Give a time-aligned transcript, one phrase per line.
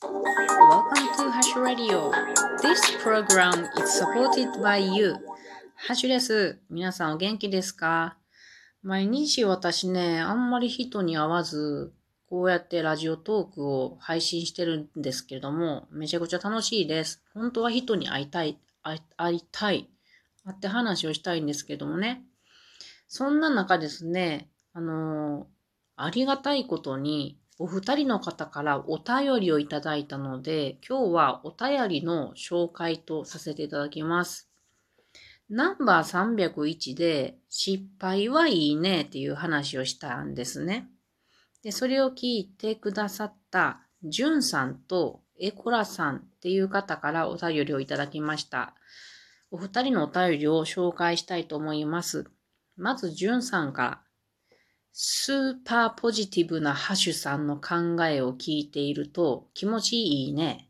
[0.00, 2.12] Welcome to Hash Radio.
[2.62, 5.14] This program is supported by you.
[5.74, 6.60] ハッシュです。
[6.70, 8.16] 皆さんお元気ですか？
[8.84, 11.92] 毎日私ね、あんまり人に会わず、
[12.30, 17.24] こうやってラジオトークを配信してるんですけれども、めちゃくちゃ楽しいです。
[17.34, 18.60] 本当は人に会いたい、
[19.16, 19.90] 会いたい、
[20.44, 22.22] 会って話をしたいんですけどもね。
[23.08, 25.44] そんな中ですね、あのー、
[25.96, 34.48] ありがたいことに、お二人の方からお便りをいただいたので、今日はお便りの紹介とさせていただきます。
[35.50, 40.88] ナンバー301で失敗はいいねっていう話をしたんですね。
[41.62, 48.74] で、それを聞いてくださったジュンさんとエコラさんっていう方からお便りをいただきました。
[49.50, 52.30] お二人のお便りを紹介したいと思います。
[52.76, 54.02] まず、ジュンさんから、
[54.92, 60.68] スーパーポジティブなハッシュさんの考えを聞いていると気持ちいいね。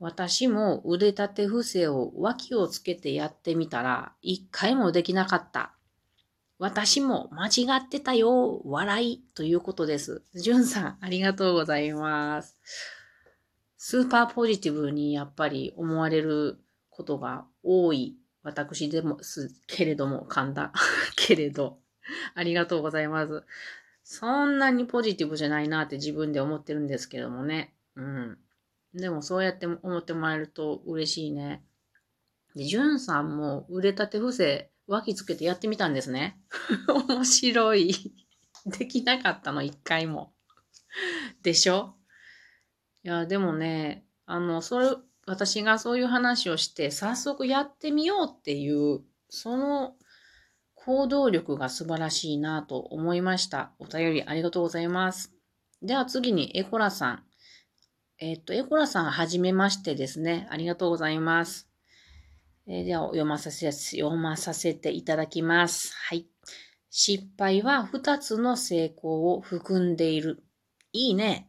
[0.00, 5.74] 私も腕立て伏せを脇をつけてやってみたら一回もできなかった。
[6.58, 8.62] 私も間違ってたよ。
[8.64, 9.22] 笑い。
[9.34, 10.22] ということです。
[10.34, 12.56] じゅんさん、ありがとうございます。
[13.76, 16.58] スーパーポジティブにやっぱり思われる
[16.90, 20.72] ことが多い私でもすけれども、噛んだ。
[21.16, 21.78] けれど。
[22.34, 23.44] ありがとうございます。
[24.02, 27.74] そんなにポジティブじゃないなって自分で思ってるんですけどもね。
[27.96, 28.38] うん。
[28.94, 31.64] でもそうやって思ってもらえると嬉しいね。
[32.54, 36.38] で、じゅんさんも腕立て伏せ脇つけてやってみたんですね。
[37.08, 38.14] 面白い。
[38.66, 40.32] できなかったの、一回も。
[41.42, 41.96] でしょ？
[43.02, 44.88] いや、でもね、あの、それ、
[45.26, 49.96] 私がそういう話をして、早速やってみようっていう、その
[50.84, 53.72] 行動力が素晴らしいなと思いました。
[53.78, 55.32] お便りありがとうございます。
[55.80, 57.24] では次に、エコラさん。
[58.18, 60.46] えっ、と、エコラさん、はじめましてですね。
[60.50, 61.70] ありがとうございます。
[62.66, 65.94] えー、では、読まさせ、読まさせていただきます。
[65.96, 66.26] はい。
[66.90, 70.44] 失敗は二つの成功を含んでいる。
[70.92, 71.48] いいね。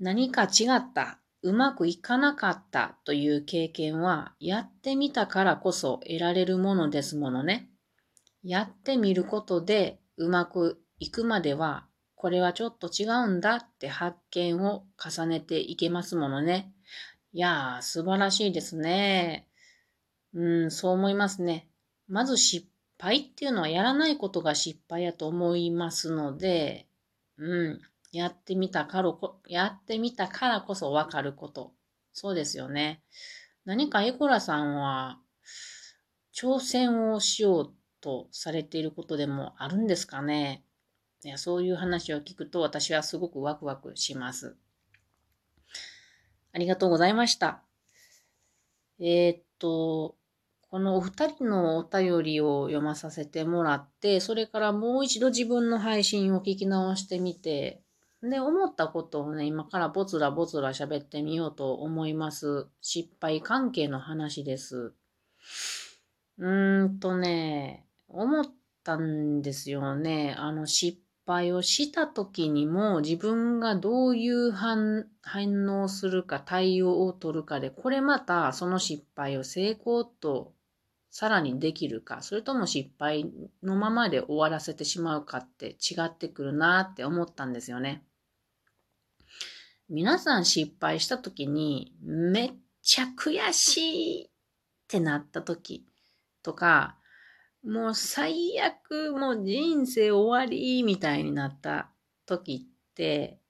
[0.00, 1.20] 何か違った。
[1.42, 7.70] うまくいかなかったという経験は、やってみたからこそ得られるものですものね。
[8.48, 16.72] やってみることでうまくいくまでは、これはちょっと違うんだって発見を重ねていけますものね。
[17.32, 19.48] いやー、素晴らしいですね。
[20.32, 21.68] うん、そう思いますね。
[22.06, 22.68] まず失
[23.00, 26.86] 敗っていうのはやらないことが失敗やと思いますので、
[27.38, 27.80] うん、
[28.12, 31.72] やってみたからこ、やってみたからこそわかること。
[32.12, 33.02] そうですよね。
[33.64, 35.18] 何かエコラさんは、
[36.32, 40.64] 挑戦をしようとされていることでもあるんですかね。
[41.24, 44.56] いやそういう話を聞くと私はすごくワクワクします。
[46.52, 47.62] ありがとうございました。
[48.98, 50.16] えー、っと、
[50.70, 57.82] このお二人のお便りを読まさせてもらって、それからもう一度自分の配信を聞き直してみて、
[58.22, 62.66] で、思ったことをね、今からぼつらぼつら喋ってみようと思います。
[62.80, 64.94] 失敗関係の話です。
[66.38, 68.44] うーんとね、思っ
[68.84, 70.34] たんですよね。
[70.38, 75.06] あの、失敗をした時にも自分がどういう反
[75.68, 80.54] 応するか対応を取るかで、これまたその失敗を成功と
[81.10, 83.30] さらにできるか、それとも失敗
[83.62, 88.04] のままで終わらせてしまうかって違ってくるなって思ったんですよね。
[89.88, 92.52] 皆さん失敗した時にめっ
[92.82, 94.28] ちゃ悔しいっ
[94.88, 95.86] てなった時
[96.42, 96.96] とか、
[97.66, 101.90] もう最悪もう人生終わりみたいになった
[102.24, 103.40] 時って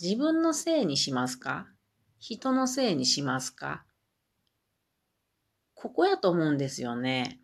[0.00, 1.66] 自分のせいにしますか？
[2.20, 3.84] 人のせいにしますか？
[5.74, 7.40] ここやと思うんですよね。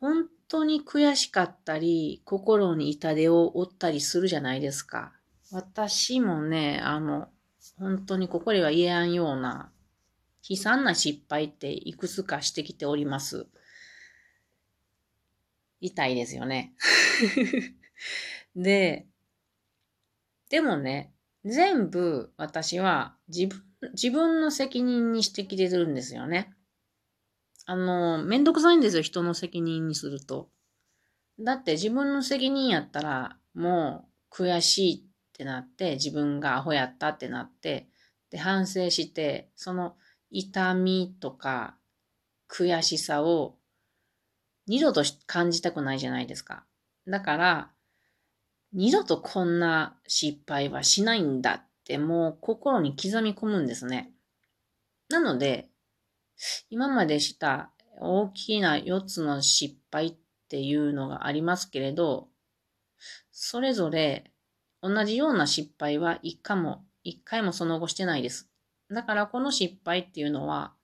[0.00, 5.12] 本当に悔しかったり、心に痛手を負ったりするじゃないですか。
[5.50, 7.28] 私もね、あの、
[7.78, 9.70] 本当にここでは言えんような
[10.48, 13.46] 悲惨な失敗っていくつかしてきております。
[15.80, 16.74] 痛いですよね。
[18.56, 19.06] で、
[20.50, 21.12] でもね、
[21.44, 26.52] 全部私は自分自分の責任にしてきてるんですよね。
[27.64, 30.50] あの、めんどくさいんですよ、人の責任にすると。
[31.38, 37.88] だって自分の責任やったら、もう悔しいってなって、自分がアホやったってなって、
[38.30, 39.96] で、反省して、その
[40.30, 41.76] 痛みとか
[42.48, 43.57] 悔しさを
[44.68, 46.64] 二度と感じたくないじゃないですか。
[47.06, 47.70] だから、
[48.72, 54.12] 二度とこんな失敗はしないんだってもう心に刻み込むんですね。
[55.08, 55.70] なので、
[56.68, 60.16] 今までした大きな4つの失敗っ
[60.48, 62.28] ていうのがありますけれど、
[63.32, 64.30] それぞれ
[64.82, 68.50] 同じような失敗は一回も、一回もその後してないです。
[68.90, 70.74] だからこの失敗っていうのは、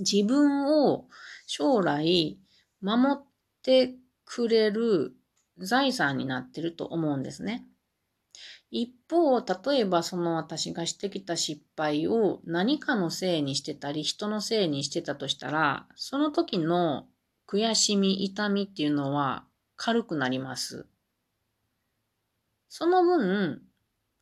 [0.00, 1.06] 自分を
[1.46, 2.38] 将来
[2.80, 3.26] 守っ
[3.62, 3.94] て
[4.24, 5.14] くれる
[5.58, 7.66] 財産になってると思うんですね。
[8.70, 17.06] 一方、例えばその私がしてきた失敗を何かのせいにしてたり、人のせいにしてたとしたら、その時の
[17.46, 19.46] 悔しみ、痛みっていうのは
[19.76, 20.86] 軽くなります。
[22.68, 23.62] その分、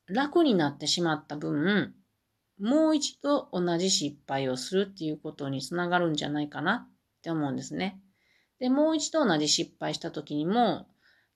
[0.07, 1.95] 楽になってしまった分、
[2.61, 6.89] もう一度同じ失敗をするっていうことにつながるんじゃないかなっ
[7.23, 8.01] て思うんですね。
[8.59, 10.87] で、もう一度同じ失敗した時にも、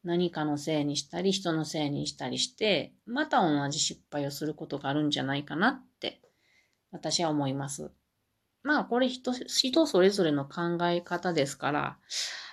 [0.02, 6.22] 何かのせいにしたり、人のせいにしたりして、また同じ失敗をすることがあるんじゃないかなって、
[6.90, 7.90] 私は思います。
[8.62, 11.98] まあ、これ人、人それぞれの考え方ですから、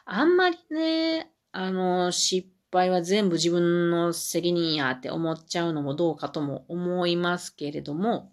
[0.06, 8.32] あんまりね、あの、失敗は全部自分の責任やって思っちゃうのもどうかとも思いますけれども、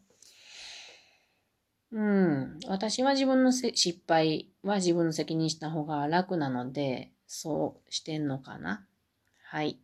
[1.95, 8.85] うん、私は自分の失敗は自分の責任した方が楽なので、そうしてんのかな。
[9.45, 9.79] はい。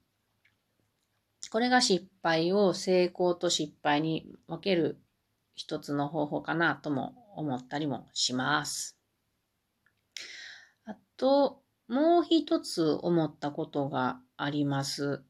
[1.53, 4.99] これが失敗を成功と失敗に分ける
[5.55, 8.99] 一つの方法かなとも思ったりもします。
[10.87, 15.23] あと、もう一つ思ったことがあります。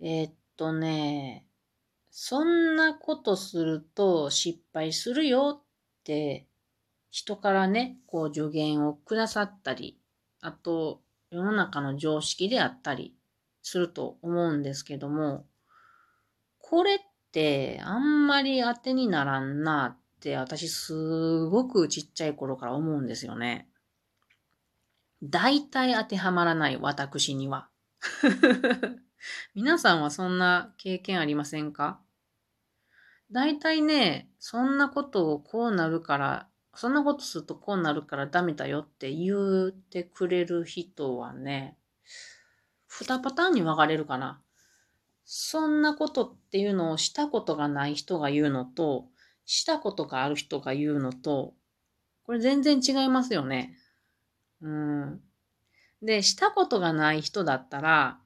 [0.00, 1.47] えー、っとね、
[2.20, 5.64] そんなことすると失敗するよっ
[6.02, 6.48] て
[7.12, 9.96] 人からね、こう助言をくださったり、
[10.40, 11.00] あと、
[11.30, 13.14] 世の中の常識であったり
[13.62, 15.46] すると思うんですけども、
[16.58, 16.98] これっ
[17.30, 23.68] てあんまり当てにならんなって私すごくちっちゃい頃から思うんですよね。
[25.22, 27.68] 大体当てはまらない私には。
[29.54, 32.00] 皆さんはそんな経験ありませんか？
[33.30, 36.48] 大体ね、そんなことをこうなるから
[36.78, 41.76] そんなことするとこうなるからダメだよって言ってくれる人はね、
[42.86, 44.40] 二パターンに分かれるかな。
[45.24, 49.06] そんなことっていうのをしたことがない人が言うのと、
[49.44, 51.54] したことがある人が言うのと、
[52.22, 53.76] これ全然違いますよね。
[54.62, 55.20] うん。
[56.00, 58.20] で、したことがない人だったら、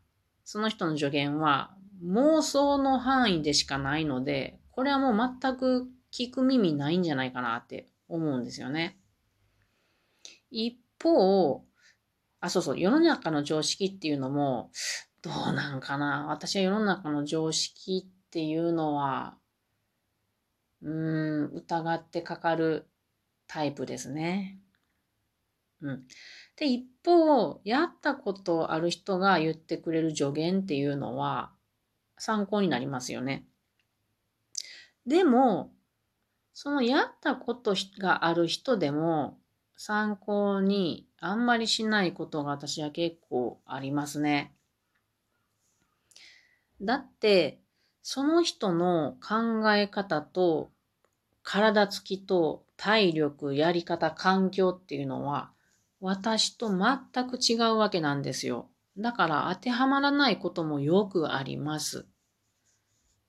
[0.44, 1.74] その人の助言は
[2.04, 8.98] 妄想の範囲でしかないので、これはもう全く聞く耳ないんじゃないかなって思うんですよね。
[10.50, 11.64] 一方、
[12.40, 14.70] あ、そうそう、世の中の常識っていうのも、
[15.22, 16.26] どうなんかな。
[16.28, 19.38] 私は世の中の常識っていうのは、
[20.82, 22.88] うーん、疑ってかかる
[23.46, 24.60] タイプですね。
[25.80, 26.06] うん。
[26.56, 31.52] で、一方、やったことある人が言ってくれる助言っていうのは
[32.18, 33.46] 参考になりますよね。
[35.06, 35.72] でも、
[36.52, 39.38] そのやったことがある人でも
[39.76, 44.54] 参考にあんまりしないことが私は結構ありますね。
[46.80, 47.60] だって、
[48.02, 50.70] その人の考え方と
[51.42, 55.52] 体つきと体力、やり方、環境っていうのは
[56.00, 58.68] 私と全く違うわけなんですよ。
[58.98, 62.06] だから当てはまらないこともよくあります。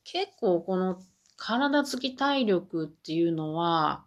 [0.04, 1.00] 結構この
[1.46, 4.06] 体つき体力っていうのは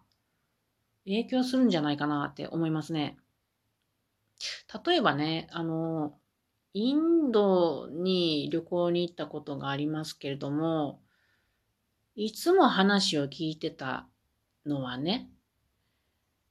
[1.05, 3.15] 影響するんじゃないかなって思いますね。
[4.83, 6.17] 例えばね、あの、
[6.73, 10.99] インドに旅行に行ったことがありますけれども、
[12.15, 14.07] いつも話を聞いてた
[14.65, 15.29] のはね、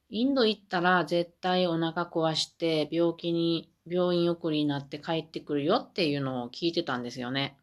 [0.09, 7.57] インド行ったら絶対お腹壊して病気に、病院送りになって帰ってくるよっていうのを聞いてたんですよね。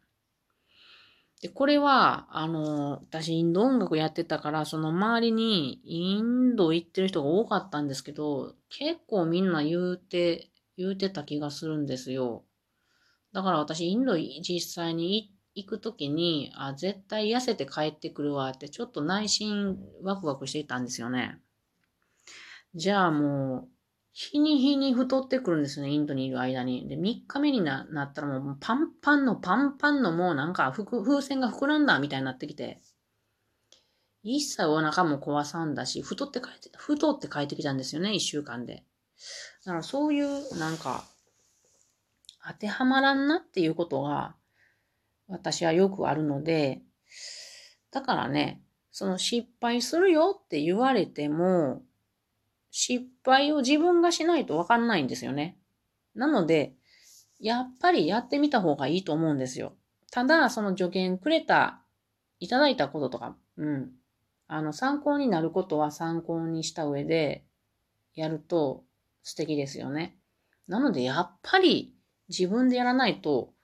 [1.42, 12.44] で、これは、あの、私インド音楽やってたから、その周りにインド行ってる人が多かったんですけど、結構みんな言うて、言うてた気がするんですよ。
[13.32, 21.40] だから私インド実際に行くときに、あ、絶対痩せて帰ってくるわって、ちょっと内心ワクワクしていたんですよね。
[22.74, 23.73] じゃあもう、
[24.14, 26.88] 日に日に太ってくるんですね、インドにいる間に。
[26.88, 32.80] で、3日目になったらもうパンパンのパンパンのもうなんか風船が膨らんだみたいになってきて、
[34.22, 38.84] 一切お腹も壊さんだし、太って帰って、太って帰ってきたんですよね、1週間で。
[39.64, 41.04] だからそういうなんか、
[42.46, 44.36] 当てはまらんなっていうことが、
[45.26, 46.82] 私はよくあるので、
[47.90, 51.82] だからね、その失敗するよって言われても、
[52.76, 55.56] 失敗を自分がしないとわかんないんですよね。
[56.16, 56.74] なので、
[57.38, 59.76] やっぱりやってみた方がいいと思うんですよ。
[60.10, 61.84] ただ、その助言くれた、
[62.40, 63.92] いただいたこととか、うん。
[64.48, 67.44] あの、参考になることは参考にした上で、
[68.16, 68.82] やると
[69.22, 70.18] 素敵ですよね。
[70.66, 71.94] なので、やっぱり
[72.28, 73.54] 自分でやらないと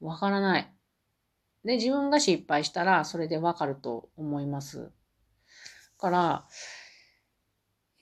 [0.00, 0.68] わからない。
[1.64, 4.90] で、自分が失敗したらそれでわかると思います。
[5.98, 6.48] から、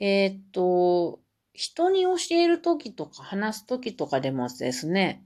[0.01, 1.21] えー、っと、
[1.53, 5.25] 人に教えるときとか話すときとかでもですね、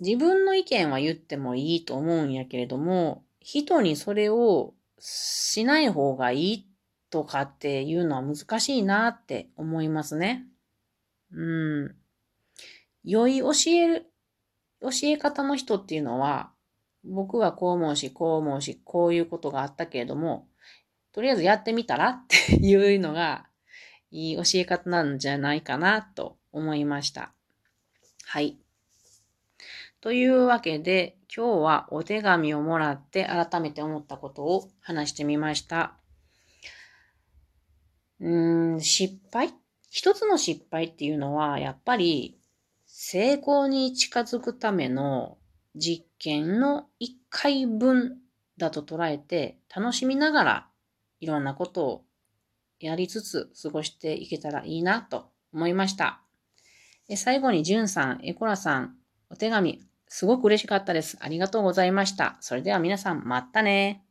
[0.00, 6.66] 自分の意見は言ってもいいと思うんやけれども、人にそれをしない方がいい
[7.10, 10.46] とかっていうのは難しいなって思いますね。
[11.32, 11.94] うん。
[13.04, 14.12] 良い教える、
[14.80, 16.50] 教え方の人っていうのは、
[17.04, 20.48] 僕はこう思うし、こう思うし、こういうことがあったけれども、
[21.12, 23.46] とりあえずやってみたらっていうのが、
[24.10, 27.32] いい教え方なんじゃないかなと思いました。
[28.24, 28.58] はい。
[30.00, 35.94] というわけで、今日はお手紙をもらって改めて思ったことを話してみました。
[38.18, 39.52] うん、失敗？
[39.90, 42.38] 一つの失敗っていうのは、やっぱり
[42.86, 45.38] 成功に近づくための
[45.74, 48.18] 実験の一回分
[48.56, 50.68] だと捉えて楽しみながら
[51.20, 52.04] いろんなことを
[52.80, 56.22] やりつつ過ごしていけたらいいなと思いました。
[57.16, 58.96] 最後にじゅんさん、エコラさん、
[59.30, 61.18] お手紙、すごく嬉しかったです。
[61.20, 62.36] ありがとうございました。
[62.40, 64.04] それでは皆さん、またね